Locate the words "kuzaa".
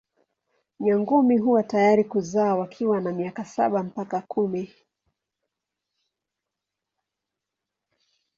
2.03-2.55